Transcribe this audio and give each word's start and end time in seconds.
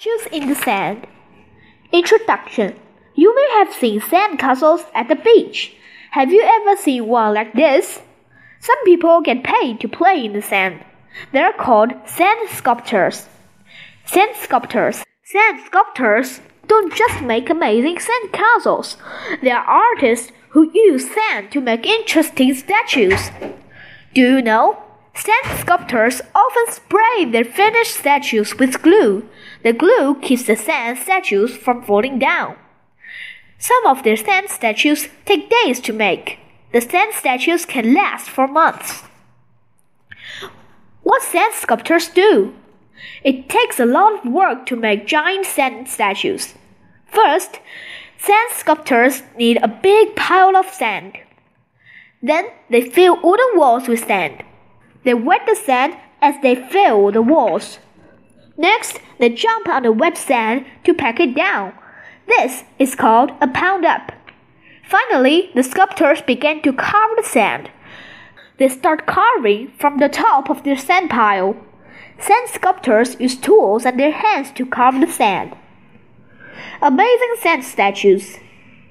Statues 0.00 0.32
in 0.32 0.48
the 0.48 0.54
sand. 0.54 1.06
Introduction 1.92 2.74
You 3.14 3.34
may 3.34 3.48
have 3.58 3.74
seen 3.74 4.00
sand 4.00 4.38
castles 4.38 4.82
at 4.94 5.08
the 5.08 5.14
beach. 5.14 5.76
Have 6.12 6.32
you 6.32 6.40
ever 6.42 6.80
seen 6.80 7.06
one 7.06 7.34
like 7.34 7.52
this? 7.52 8.00
Some 8.60 8.82
people 8.86 9.20
get 9.20 9.44
paid 9.44 9.78
to 9.80 9.88
play 9.88 10.24
in 10.24 10.32
the 10.32 10.40
sand. 10.40 10.82
They 11.32 11.40
are 11.40 11.52
called 11.52 11.92
sand 12.06 12.48
sculptors. 12.48 13.26
Sand 14.06 14.36
sculptors. 14.36 15.04
Sand 15.22 15.60
sculptors 15.66 16.40
don't 16.66 16.94
just 16.94 17.20
make 17.20 17.50
amazing 17.50 17.98
sand 17.98 18.32
castles. 18.32 18.96
They 19.42 19.50
are 19.50 19.64
artists 19.64 20.32
who 20.52 20.70
use 20.72 21.12
sand 21.12 21.52
to 21.52 21.60
make 21.60 21.84
interesting 21.84 22.54
statues. 22.54 23.30
Do 24.14 24.22
you 24.22 24.40
know? 24.40 24.82
Sand 25.14 25.58
sculptors 25.60 26.22
often 26.34 26.72
spray 26.72 27.24
their 27.24 27.44
finished 27.44 27.96
statues 27.96 28.56
with 28.58 28.82
glue. 28.82 29.28
The 29.62 29.72
glue 29.72 30.18
keeps 30.20 30.44
the 30.44 30.56
sand 30.56 30.98
statues 30.98 31.56
from 31.56 31.82
falling 31.82 32.18
down. 32.18 32.56
Some 33.58 33.86
of 33.86 34.02
their 34.02 34.16
sand 34.16 34.48
statues 34.48 35.08
take 35.26 35.50
days 35.50 35.80
to 35.80 35.92
make. 35.92 36.38
The 36.72 36.80
sand 36.80 37.12
statues 37.12 37.66
can 37.66 37.92
last 37.92 38.30
for 38.30 38.46
months. 38.46 39.02
What 41.02 41.22
sand 41.22 41.54
sculptors 41.54 42.08
do? 42.08 42.54
It 43.24 43.48
takes 43.48 43.80
a 43.80 43.86
lot 43.86 44.24
of 44.24 44.32
work 44.32 44.66
to 44.66 44.76
make 44.76 45.06
giant 45.06 45.46
sand 45.46 45.88
statues. 45.88 46.54
First, 47.06 47.58
sand 48.18 48.50
sculptors 48.52 49.22
need 49.36 49.58
a 49.62 49.68
big 49.68 50.14
pile 50.14 50.56
of 50.56 50.66
sand. 50.66 51.18
Then 52.22 52.46
they 52.70 52.82
fill 52.82 53.20
wooden 53.22 53.58
walls 53.58 53.88
with 53.88 54.06
sand. 54.06 54.44
They 55.04 55.14
wet 55.14 55.42
the 55.46 55.54
sand 55.54 55.96
as 56.20 56.34
they 56.42 56.54
fill 56.54 57.10
the 57.12 57.22
walls. 57.22 57.78
Next, 58.56 59.00
they 59.18 59.30
jump 59.30 59.68
on 59.68 59.84
the 59.84 59.92
wet 59.92 60.18
sand 60.18 60.66
to 60.84 60.94
pack 60.94 61.18
it 61.20 61.34
down. 61.34 61.72
This 62.26 62.64
is 62.78 62.94
called 62.94 63.32
a 63.40 63.48
pound 63.48 63.84
up. 63.84 64.12
Finally, 64.88 65.50
the 65.54 65.62
sculptors 65.62 66.20
begin 66.20 66.62
to 66.62 66.72
carve 66.72 67.16
the 67.16 67.22
sand. 67.22 67.70
They 68.58 68.68
start 68.68 69.06
carving 69.06 69.72
from 69.78 69.98
the 69.98 70.08
top 70.08 70.50
of 70.50 70.62
their 70.64 70.76
sand 70.76 71.10
pile. 71.10 71.56
Sand 72.18 72.48
sculptors 72.50 73.18
use 73.18 73.36
tools 73.36 73.86
and 73.86 73.98
their 73.98 74.12
hands 74.12 74.52
to 74.52 74.66
carve 74.66 75.00
the 75.00 75.06
sand. 75.06 75.56
Amazing 76.82 77.34
sand 77.40 77.64
statues. 77.64 78.38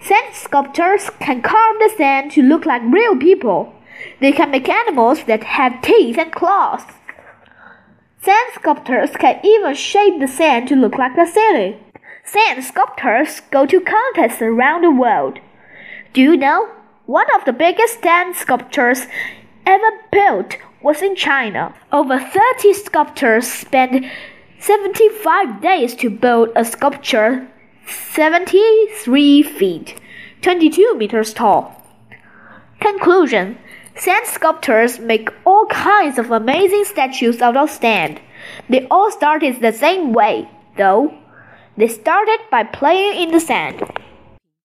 Sand 0.00 0.34
sculptors 0.34 1.10
can 1.18 1.42
carve 1.42 1.78
the 1.78 1.92
sand 1.96 2.30
to 2.32 2.42
look 2.42 2.64
like 2.64 2.82
real 2.82 3.16
people. 3.16 3.74
They 4.20 4.32
can 4.32 4.50
make 4.50 4.68
animals 4.68 5.24
that 5.24 5.44
have 5.44 5.82
teeth 5.82 6.18
and 6.18 6.32
claws. 6.32 6.82
Sand 8.22 8.50
sculptors 8.54 9.10
can 9.18 9.40
even 9.44 9.74
shape 9.74 10.18
the 10.18 10.26
sand 10.26 10.68
to 10.68 10.74
look 10.74 10.96
like 10.96 11.16
a 11.16 11.26
city. 11.26 11.78
Sand 12.24 12.64
sculptors 12.64 13.40
go 13.50 13.66
to 13.66 13.80
contests 13.80 14.42
around 14.42 14.82
the 14.82 14.90
world. 14.90 15.38
Do 16.12 16.20
you 16.22 16.36
know? 16.36 16.68
One 17.04 17.26
of 17.36 17.44
the 17.44 17.52
biggest 17.52 18.02
sand 18.02 18.34
sculptures 18.34 19.06
ever 19.64 19.90
built 20.10 20.56
was 20.82 21.02
in 21.02 21.14
China. 21.14 21.74
Over 21.92 22.18
30 22.18 22.72
sculptors 22.74 23.46
spent 23.46 24.06
75 24.58 25.60
days 25.60 25.94
to 25.96 26.10
build 26.10 26.48
a 26.56 26.64
sculpture 26.64 27.46
73 27.86 29.42
feet, 29.44 30.00
22 30.42 30.96
meters 30.96 31.32
tall. 31.32 31.82
Conclusion 32.80 33.58
Sand 33.98 34.26
sculptors 34.26 34.98
make 34.98 35.30
all 35.46 35.64
kinds 35.66 36.18
of 36.18 36.30
amazing 36.30 36.84
statues 36.84 37.40
out 37.40 37.56
of 37.56 37.70
sand. 37.70 38.20
They 38.68 38.86
all 38.88 39.10
started 39.10 39.60
the 39.60 39.72
same 39.72 40.12
way, 40.12 40.48
though. 40.76 41.14
They 41.78 41.88
started 41.88 42.40
by 42.50 42.64
playing 42.64 43.22
in 43.22 43.30
the 43.32 43.40
sand. 43.40 43.82